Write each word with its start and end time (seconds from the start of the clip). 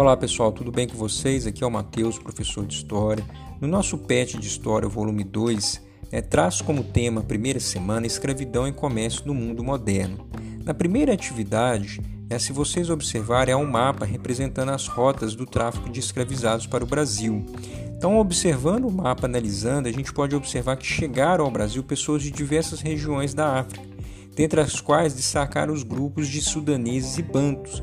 Olá 0.00 0.16
pessoal, 0.16 0.50
tudo 0.50 0.72
bem 0.72 0.88
com 0.88 0.96
vocês? 0.96 1.46
Aqui 1.46 1.62
é 1.62 1.66
o 1.66 1.70
Matheus, 1.70 2.18
professor 2.18 2.64
de 2.64 2.72
História. 2.72 3.22
No 3.60 3.68
nosso 3.68 3.98
PET 3.98 4.38
de 4.38 4.46
História, 4.46 4.88
volume 4.88 5.22
2, 5.22 5.78
né, 6.10 6.22
traz 6.22 6.62
como 6.62 6.82
tema, 6.82 7.22
primeira 7.22 7.60
semana, 7.60 8.06
escravidão 8.06 8.66
e 8.66 8.72
comércio 8.72 9.26
no 9.26 9.34
mundo 9.34 9.62
moderno. 9.62 10.26
Na 10.64 10.72
primeira 10.72 11.12
atividade, 11.12 12.00
né, 12.30 12.38
se 12.38 12.50
vocês 12.50 12.88
observarem, 12.88 13.52
há 13.52 13.58
um 13.58 13.70
mapa 13.70 14.06
representando 14.06 14.70
as 14.70 14.86
rotas 14.86 15.34
do 15.34 15.44
tráfico 15.44 15.90
de 15.90 16.00
escravizados 16.00 16.66
para 16.66 16.82
o 16.82 16.86
Brasil. 16.86 17.44
Então, 17.94 18.18
observando 18.18 18.86
o 18.86 18.90
mapa, 18.90 19.26
analisando, 19.26 19.86
a 19.86 19.92
gente 19.92 20.14
pode 20.14 20.34
observar 20.34 20.78
que 20.78 20.86
chegaram 20.86 21.44
ao 21.44 21.50
Brasil 21.50 21.84
pessoas 21.84 22.22
de 22.22 22.30
diversas 22.30 22.80
regiões 22.80 23.34
da 23.34 23.60
África, 23.60 23.86
dentre 24.34 24.62
as 24.62 24.80
quais 24.80 25.12
destacaram 25.12 25.74
os 25.74 25.82
grupos 25.82 26.26
de 26.26 26.40
sudaneses 26.40 27.18
e 27.18 27.22
bantos, 27.22 27.82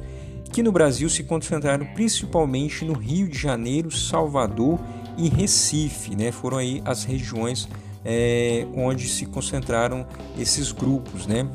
que 0.57 0.63
no 0.63 0.71
Brasil 0.71 1.07
se 1.07 1.23
concentraram 1.23 1.85
principalmente 1.93 2.84
no 2.84 2.93
Rio 2.93 3.27
de 3.27 3.38
Janeiro, 3.38 3.91
Salvador 3.91 4.80
e 5.16 5.30
Recife. 5.30 6.16
Né? 6.16 6.31
Foram 6.31 6.57
aí 6.57 6.81
as 6.83 7.03
regiões 7.03 7.70
é, 8.03 8.66
onde 8.75 9.07
se 9.07 9.27
concentraram 9.27 10.07
esses 10.35 10.71
grupos, 10.71 11.27
né? 11.27 11.47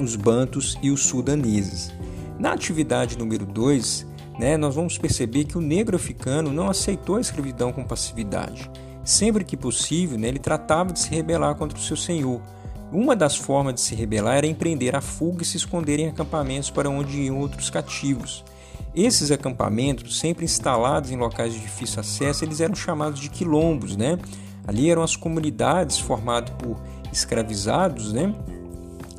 os 0.00 0.16
bantos 0.16 0.76
e 0.82 0.90
os 0.90 1.04
sudaneses. 1.04 1.92
Na 2.36 2.52
atividade 2.52 3.16
número 3.16 3.46
2, 3.46 4.04
né, 4.40 4.56
nós 4.56 4.74
vamos 4.74 4.98
perceber 4.98 5.44
que 5.44 5.56
o 5.56 5.60
negro 5.60 5.94
africano 5.94 6.52
não 6.52 6.68
aceitou 6.68 7.18
a 7.18 7.20
escravidão 7.20 7.72
com 7.72 7.84
passividade. 7.84 8.68
Sempre 9.04 9.44
que 9.44 9.56
possível, 9.56 10.18
né, 10.18 10.26
ele 10.26 10.40
tratava 10.40 10.92
de 10.92 10.98
se 10.98 11.10
rebelar 11.10 11.54
contra 11.54 11.78
o 11.78 11.80
seu 11.80 11.96
senhor, 11.96 12.42
uma 12.92 13.16
das 13.16 13.36
formas 13.36 13.74
de 13.74 13.80
se 13.80 13.94
rebelar 13.94 14.36
era 14.36 14.46
empreender 14.46 14.94
a 14.94 15.00
fuga 15.00 15.42
e 15.42 15.46
se 15.46 15.56
esconder 15.56 15.98
em 15.98 16.08
acampamentos 16.08 16.70
para 16.70 16.88
onde 16.88 17.22
iam 17.22 17.38
outros 17.38 17.68
cativos. 17.68 18.44
Esses 18.94 19.30
acampamentos, 19.30 20.18
sempre 20.18 20.44
instalados 20.44 21.10
em 21.10 21.16
locais 21.16 21.52
de 21.52 21.60
difícil 21.60 22.00
acesso, 22.00 22.44
eles 22.44 22.60
eram 22.60 22.74
chamados 22.74 23.20
de 23.20 23.28
quilombos, 23.28 23.96
né? 23.96 24.18
Ali 24.66 24.90
eram 24.90 25.02
as 25.02 25.16
comunidades 25.16 25.98
formadas 25.98 26.50
por 26.58 26.76
escravizados, 27.12 28.12
né? 28.12 28.34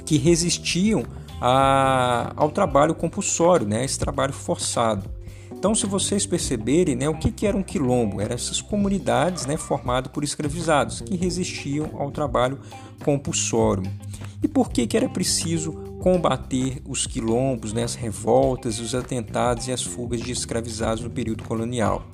Que 0.05 0.17
resistiam 0.17 1.03
a, 1.41 2.33
ao 2.35 2.49
trabalho 2.49 2.95
compulsório, 2.95 3.67
né? 3.67 3.85
Esse 3.85 3.99
trabalho 3.99 4.33
forçado. 4.33 5.16
Então, 5.57 5.73
se 5.73 5.87
vocês 5.87 6.23
perceberem, 6.23 6.95
né, 6.95 7.09
o 7.09 7.17
que, 7.17 7.31
que 7.31 7.47
era 7.47 7.57
um 7.57 7.63
quilombo? 7.63 8.21
Eram 8.21 8.35
essas 8.35 8.61
comunidades 8.61 9.47
né, 9.47 9.57
formadas 9.57 10.11
por 10.11 10.23
escravizados 10.23 11.01
que 11.01 11.15
resistiam 11.15 11.89
ao 11.95 12.11
trabalho 12.11 12.59
compulsório. 13.03 13.81
E 14.41 14.47
por 14.47 14.69
que, 14.69 14.85
que 14.85 14.95
era 14.95 15.09
preciso 15.09 15.73
combater 15.99 16.79
os 16.85 17.07
quilombos, 17.07 17.73
né, 17.73 17.83
as 17.83 17.95
revoltas, 17.95 18.79
os 18.79 18.93
atentados 18.93 19.67
e 19.67 19.71
as 19.71 19.81
fugas 19.81 20.21
de 20.21 20.31
escravizados 20.31 21.03
no 21.03 21.09
período 21.09 21.43
colonial? 21.43 22.05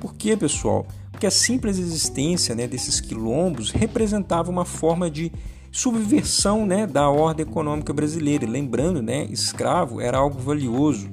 Por 0.00 0.14
que, 0.14 0.36
pessoal? 0.36 0.84
Porque 1.12 1.28
a 1.28 1.30
simples 1.30 1.78
existência 1.78 2.56
né, 2.56 2.66
desses 2.66 3.00
quilombos 3.00 3.70
representava 3.70 4.50
uma 4.50 4.64
forma 4.64 5.08
de 5.08 5.30
subversão 5.70 6.66
né, 6.66 6.88
da 6.88 7.08
ordem 7.08 7.46
econômica 7.46 7.92
brasileira. 7.92 8.48
Lembrando, 8.48 9.00
né, 9.00 9.28
escravo 9.30 10.00
era 10.00 10.18
algo 10.18 10.40
valioso, 10.40 11.08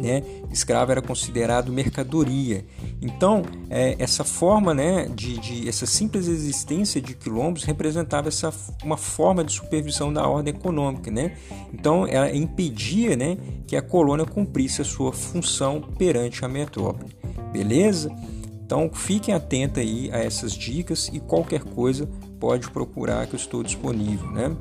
né, 0.00 0.22
escravo 0.50 0.90
era 0.90 1.02
considerado 1.02 1.72
mercadoria. 1.72 2.64
Então, 3.00 3.42
é, 3.68 3.96
essa 3.98 4.24
forma, 4.24 4.74
né, 4.74 5.08
de, 5.14 5.38
de, 5.38 5.68
essa 5.68 5.86
simples 5.86 6.26
existência 6.26 7.00
de 7.00 7.14
quilombos 7.14 7.64
representava 7.64 8.28
essa, 8.28 8.52
uma 8.82 8.96
forma 8.96 9.44
de 9.44 9.52
supervisão 9.52 10.12
da 10.12 10.26
ordem 10.26 10.54
econômica, 10.54 11.10
né? 11.10 11.36
Então, 11.72 12.06
ela 12.06 12.34
impedia, 12.34 13.16
né, 13.16 13.36
que 13.66 13.76
a 13.76 13.82
colônia 13.82 14.26
cumprisse 14.26 14.82
a 14.82 14.84
sua 14.84 15.12
função 15.12 15.80
perante 15.98 16.44
a 16.44 16.48
metrópole. 16.48 17.14
Beleza? 17.52 18.10
Então, 18.64 18.88
fiquem 18.92 19.34
atentos 19.34 19.78
aí 19.78 20.10
a 20.12 20.18
essas 20.18 20.52
dicas 20.52 21.10
e 21.12 21.18
qualquer 21.18 21.64
coisa 21.64 22.08
pode 22.38 22.70
procurar 22.70 23.26
que 23.26 23.34
eu 23.34 23.36
estou 23.36 23.62
disponível, 23.62 24.30
né? 24.30 24.56